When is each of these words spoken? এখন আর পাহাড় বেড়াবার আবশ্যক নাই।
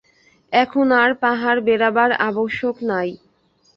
এখন 0.53 0.87
আর 1.01 1.11
পাহাড় 1.21 1.59
বেড়াবার 1.61 2.11
আবশ্যক 2.21 2.75
নাই। 2.83 3.09